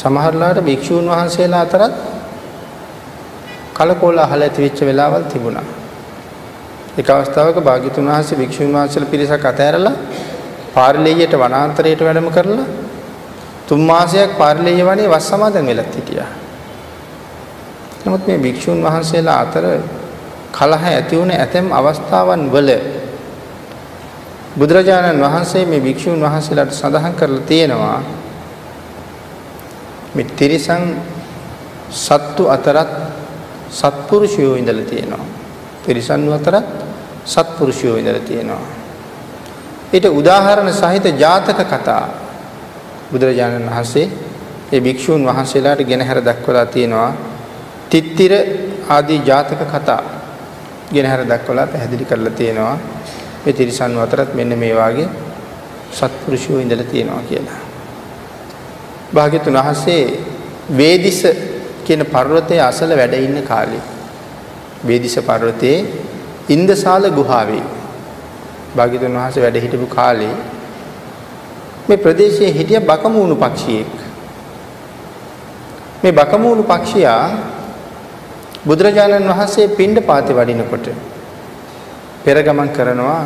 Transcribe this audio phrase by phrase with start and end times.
[0.00, 1.94] සමහරලාට භික්ෂූන් වහන්සේලා අතරත්
[3.74, 5.66] කලකෝලාහල ඇති වෙච්ච වෙලාවල් තිබුණා.
[6.98, 9.96] එක අවස්ථාවක භාග්‍යතුන් වහන්සේ භික්ෂූන් වහන්සේලා පිරිසක් අතෑරලා
[10.70, 12.68] පාරිලෙයියට වනාන්තරයට වැඩම කරලා
[13.66, 16.30] තුන් මාසයක් පාරිලෙයිය වනේ වස් සමාදන් වෙලත් හිටියා.
[18.02, 19.64] නමුත් මේ භික්ෂූන් වහන්සේලා අතර
[20.52, 22.70] කලහ ඇති වුණ ඇතැම් අවස්ථාවන් වල
[24.56, 28.00] බුදුරජාණන් වහන්සේ මේ භික්ෂූන් වහන්සේලාට සඳහන් කරලා තියෙනවා
[30.14, 30.82] මේ තිරිසන්
[31.90, 32.90] සත්තු අතරත්
[33.70, 35.24] සත්පුරුෂයෝ ඉඳලා තියෙනවා.
[35.84, 36.66] තිරිසන් අතරත්
[37.24, 38.62] සත්පුරුෂයෝ ඉඳලා තියෙනවා.
[39.92, 42.04] ඊට උදාහරණ සහිත ජාතක කතා
[43.10, 44.06] බුදුරජාණන් වහන්සේ
[44.72, 47.12] ඒ භික්ෂූන් වහන්සේලාට ගෙනහැර දක්වලා තියෙනවා.
[47.90, 48.32] තිත්තිර
[48.88, 50.02] ආදී ජාතක කතා
[50.92, 52.76] ගෙනහැර දක්වලා පැහැදිලි කරලා තියෙනවා.
[53.42, 55.08] මේ තිරිසන් අතරත් මෙන්න මේ වාගේ
[55.92, 57.59] සත්පුරුෂයෝ ඉඳලා තියෙනවා කියලා.
[59.14, 60.02] භාග්‍යතුන් වහන්සේ
[60.72, 61.20] වේදිස
[61.84, 63.82] කියන පර්වතයේ අසල වැඩ ඉන්න කාලේ.
[64.82, 65.78] වේදිස පර්වතයේ
[66.48, 67.64] ඉන්දසාල ගුහාවේ
[68.76, 70.34] භාග්‍යතුන් වහන්සේ වැඩ හිටපු කාලේ
[71.88, 73.94] මේ ප්‍රදේශයේ හිටිය බකමූණු පක්ෂියෙක්.
[76.02, 77.24] මේ බකමූණු පක්ෂියා
[78.66, 80.86] බුදුරජාණන් වහන්සේ පිණ්ඩ පාතේ වඩිනකොට
[82.24, 83.20] පෙර ගමන් කරනවා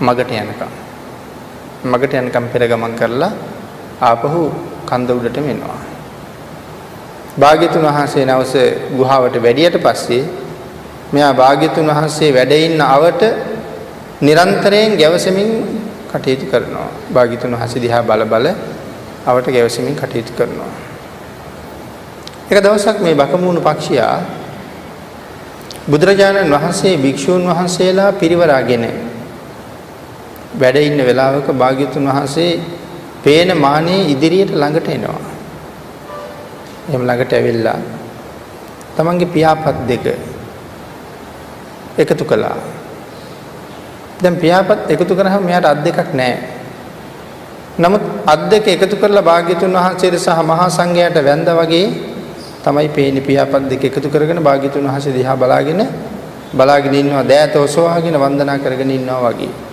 [0.00, 0.70] මගට යනකම්.
[1.84, 3.32] මගට යනකම් පෙර ගමන් කරලා
[4.00, 4.52] ආපහු
[4.86, 5.80] කන්ද උඩටම එනවා
[7.36, 8.54] භාග්‍යතුන් වහන්සේ නැවස
[8.96, 10.22] ගුහාවට වැඩියට පස්සේ
[11.12, 13.22] මෙයා භාග්‍යතුන් වහන්සේ වැඩ ඉන්න අවට
[14.20, 15.50] නිරන්තරයෙන් ගැවසෙමින්
[16.10, 16.88] කටයුතු කරනවා.
[17.12, 18.46] භාග්‍යතුන් වහන්සේ දිහා බල බල
[19.26, 20.72] අවට ගැවසෙමින් කටයුතු කරනවා.
[22.46, 24.20] එක දවසක් මේ බකමූණු පක්ෂියා
[25.86, 28.84] බුදුරජාණන් වහන්සේ භික්ෂූන් වහන්සේලා පිරිවරාගෙන
[30.54, 32.52] වැඩ ඉන්න වෙලාවක භාග්‍යතුන් වහන්සේ
[33.24, 35.20] පේන මානේ ඉදිරියට ළඟට එනවා.
[36.88, 37.78] එහෙම ළඟට ඇවිල්ලා
[38.96, 40.06] තමන්ගේ පියාපත් දෙක
[41.96, 42.56] එකතු කළා.
[44.20, 46.38] දැන් පියාපත් එකතු කරාම මෙයාට අත් දෙකක් නැහැ.
[47.76, 51.86] නමුත් අත් දෙක එකතු කරලා භාග්‍යතුන් වහන්සේට සහ මහා සංඝයාට වැඳා වගේ
[52.62, 55.80] තමයි පේන්නේ පියාපත් දෙක එකතු කරගෙන භාග්‍යතුන් වහන්සේ දිහා බලාගෙන
[56.52, 59.63] බලාගෙන ඉන්නවා දෑත ඔසවාගෙන වන්දනා කරගෙන ඉන්නවා වගේ.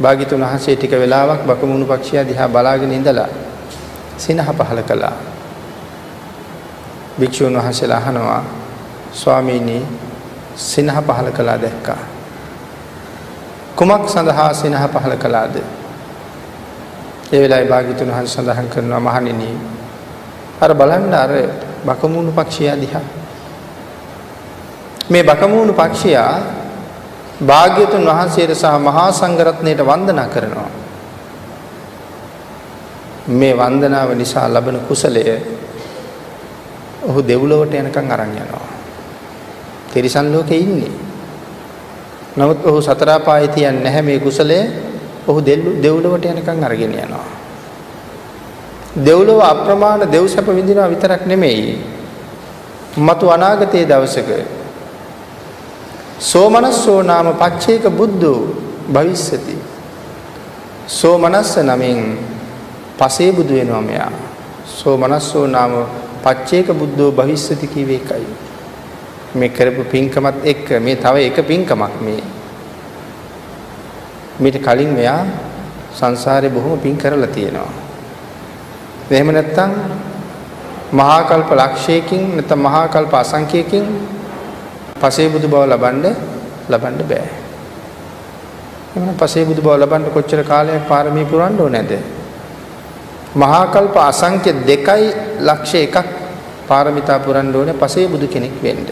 [0.00, 3.28] භාග්‍යතුන් වහන්සේ ටික වෙලාවක් බකමුණු පක්ෂියා දිහා බලාගෙන ඉඳලා
[4.16, 5.16] සිනහ පහල කළා.
[7.20, 8.42] භික්ෂුන් වහන්සේලා අහනවා
[9.12, 9.86] ස්වාමීනි
[10.56, 12.00] සිනහ පහල කළා දැක්කා.
[13.76, 15.56] කුමක් සඳහා සිනහ පහල කළාද?
[17.32, 19.50] ඒ වෙලාවේ භාග්‍යතුන් වහන්සේ සඳහන් කරනවා මහණෙනි
[20.60, 21.32] අර බලන්න අර
[21.86, 23.06] බකමූණු පක්ෂියා දිහා.
[25.10, 26.59] මේ බකමූණු පක්ෂියා
[27.40, 30.70] භාග්‍යතුන් වහන්සේට සහ මහා සංඝරත්නයට වන්දනා කරනවා.
[33.28, 35.24] මේ වන්දනාව නිසා ලබන කුසලය
[37.02, 38.68] ඔහු දෙව්ලොවට යනකම් අරන් යනවා.
[39.92, 40.92] තිරිසන් ලෝකේ ඉන්නේ.
[42.36, 44.58] නමුත් ඔහු සතර පායේ තියන්නේ නැහැ මේ කුසලය.
[45.26, 45.40] ඔහු
[45.82, 47.26] දෙව්ලොවට යනකම් අරගෙන යනවා.
[48.96, 51.78] දෙව්ලොව අප්‍රමාණ දෙව් සැප විඳිනවා විතරක් නෙමෙයි.
[52.98, 54.59] මතු අනාගතයේ දවසක
[56.20, 58.40] සෝමනස්සෝ නාම පච්චේක බුද්ධෝ
[58.92, 59.56] භවිස්සති.
[60.88, 62.18] සෝමනස්ස නමින්
[62.98, 64.12] පසේ බුදු වෙනවා මෙයා.
[64.68, 65.72] සෝමනස්සෝ නාම
[66.22, 68.26] පච්චේක බුද්ධෝ භවිස්සති කියවේ එකයි.
[69.34, 72.22] මේ කරපු පින්කමත් එක්ක මේ තව එක පින්කමක් මේ.
[74.38, 75.24] මීට කලින් මෙයා
[75.94, 77.72] සංසාරේ බොහොම පින් කරලා තියෙනවා.
[79.10, 79.72] එහෙම නැත්නම්
[80.92, 83.86] මහා කල්ප ලක්ෂයකින් නැත්නම් මහා කල්ප අසංඛ්‍යයකින්
[85.02, 86.06] පසේ බුදු බව ලබන්න
[86.70, 87.28] ලබන්න බෑ.
[88.96, 91.92] එහෙනම් පසේ බුදු බව ලබන්න කොච්චර කාලයක් පාරමී පුරන්න ඕනේද?
[93.34, 95.06] මහා කල්ප අසංඛ්‍ය 2යි
[95.40, 95.96] ලක්ෂ 1ක්
[96.68, 98.86] පාරමිතා පුරන්න ඕනේ පසේ බුදු කෙනෙක් වෙන්න.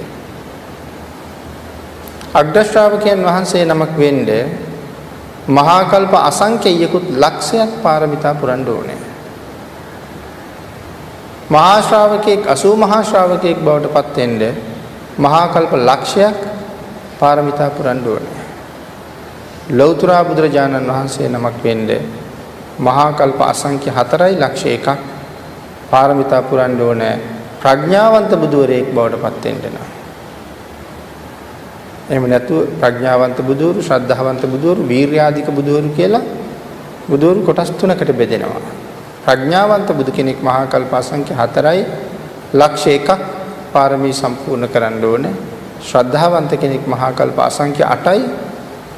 [2.34, 4.28] අග්‍ර ශ්‍රාවකයන් වහන්සේ නමක් වෙන්න
[5.48, 8.98] මහා කල්ප අසංඛ්‍යයකුත් ලක්ෂයක් පාරමිතා පුරන්න ඕනේ.
[11.50, 14.42] මහා ශ්‍රාවකෙක් 80 මහා ශ්‍රාවකෙක් බවට පත් වෙන්න
[15.18, 16.36] මහා කල්ප ලක්ෂයක්
[17.20, 18.36] පාරමිතා පුරන්න ඕනේ.
[19.70, 21.88] ලෞතර බුදුරජාණන් වහන්සේ නමක් වෙන්න
[22.78, 24.88] මහා කල්ප අසංඛ්‍ය 4යි ලක්ෂ 1ක්
[25.90, 27.14] පාරමිතා පුරන්න ඕනේ
[27.62, 29.86] ප්‍රඥාවන්ත බුදුවරයෙක් බවට පත් වෙන්න නම්.
[32.10, 36.22] එහෙම නැතුව ප්‍රඥාවන්ත බුදුවරු, ශ්‍රද්ධාවන්ත බුදුවරු, වීර්යාධික බුදුවරු කියලා
[37.10, 38.62] බුදුවරු කොටස් තුනකට බෙදෙනවා.
[39.26, 41.82] ප්‍රඥාවන්ත බුදු කෙනෙක් මහා කල්ප අසංඛ්‍ය 4යි
[42.54, 43.37] ලක්ෂ 1ක්
[43.72, 45.34] පාරමී සම්පූර්ණ කරන්න ඕනේ.
[45.80, 48.22] ශ්‍රද්ධාවන්ත කෙනෙක් මහා කල්ප අසංඛ්‍ය 8යි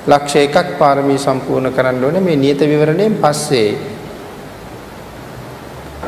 [0.06, 3.68] ලක්ෂ 1ක් පාරමී සම්පූර්ණ කරන්න ඕනේ මේ නියත විවරණයෙන් පස්සේ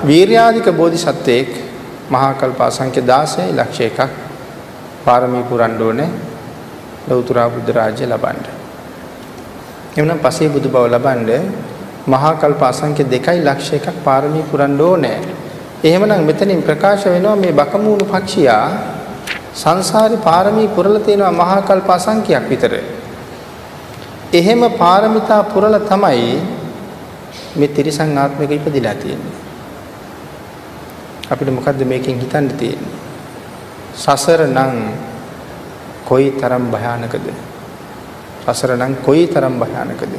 [0.09, 1.50] වීර්යාධික බෝධිසත්වයෙක්
[2.11, 4.00] මහා කල්ප අසංඛ්‍ය 16 ලක්ෂ එකක්
[5.05, 6.11] පාරමී පුරන්න ඕනේ
[7.08, 8.41] ලෞතර බුද්ධ රාජ්‍ය ලබන්න.
[9.99, 11.31] එවනම් පසේ බුදු බව ලබන්න
[12.06, 15.19] මහා කල්ප අසංඛ්‍ය 2 ලක්ෂ එකක් පාරමී පුරන්න ඕනේ.
[15.84, 18.67] එහෙමනම් මෙතනින් ප්‍රකාශ වෙනවා මේ බකමූණු පක්ෂියා
[19.55, 22.75] සංසාරේ පාරමී පුරලා තියෙනවා මහා කල්ප අසංඛ්‍යයක් විතර.
[24.32, 26.26] එහෙම පාරමිතා පුරලා තමයි
[27.56, 29.34] මේ තිරිසන් ආත්මික ඉපදිලා තියෙන්නේ.
[31.31, 33.00] අපිට මොකද්ද මේකෙන් හිතන්න තියෙන්නේ?
[33.94, 34.73] සසර නම්
[36.05, 37.26] කොයි තරම් භයානකද?
[38.46, 40.14] සසර නම් කොයි තරම් භයානකද?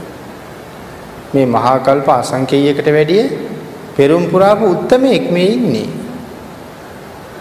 [1.34, 3.53] මේ මහා කල්ප අසංකේයයකට වැඩිය
[3.96, 5.90] පෙරම් පුරාපු උත්මයෙක් මේ ඉන්නේ.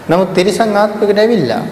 [0.09, 1.63] නමුත් තිරිසන් ආත්මයකට ඇවිල්ලා.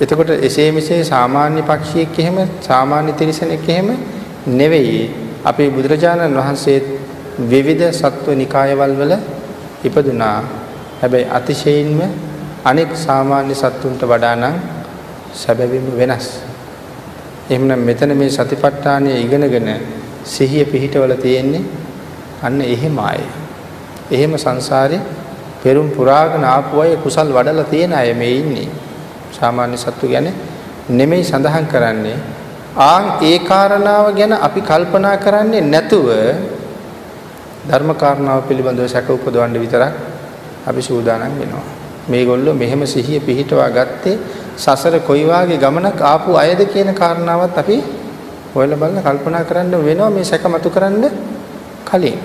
[0.00, 3.88] එතකොට එසේ මෙසේ සාමාන්‍ය පක්ෂියෙක් එහෙම සාමාන්‍ය තිරිසනෙක් එහෙම
[4.48, 5.02] නෙවෙයි.
[5.44, 6.78] අපේ බුදුරජාණන් වහන්සේ
[7.42, 9.14] විවිධ සත්ව නිකායවල වල
[9.84, 10.38] ඉපදුනා.
[11.00, 12.00] හැබැයි අතිශයින්ම
[12.64, 14.56] අනෙක් සාමාන්‍ය සත්තුන්ට වඩා නම්
[15.32, 16.26] සැබවින්ම වෙනස්.
[17.50, 19.68] එහෙමනම් මෙතන මේ සතිපට්ඨානය ඉගෙනගෙන
[20.26, 21.64] සිහිය පිහිටවල තියෙන්නේ
[22.42, 23.20] අන්න එහෙම අය.
[24.10, 25.00] එහෙම සංසාරේ
[25.62, 28.68] පෙරම් පුරාගෙන ආපු අය කුසල් වඩලා තියෙන අය මේ ඉන්නේ.
[29.30, 30.28] සාමාන්‍ය සත්තු ගැන
[30.90, 32.18] නෙමෙයි සඳහන් කරන්නේ.
[32.76, 36.08] ආන් ඒ කාරණාව ගැන අපි කල්පනා කරන්නේ නැතුව
[37.68, 39.92] ධර්ම කාරණාව පිළිබඳව සැක උපදවන්න විතරක්
[40.64, 41.66] අපි සූදානම් වෙනවා.
[42.08, 44.16] මේගොල්ලෝ මෙහෙම සිහිය පිහිටවා ගත්තේ
[44.56, 47.76] සසර කොයි වාගේ ගමනක් ආපු අයද කියන කාරණාවත් අපි
[48.54, 51.04] හොයලා බලලා කල්පනා කරන්න වෙනවා මේ සැක මතු කරන්න
[51.84, 52.16] කලින්.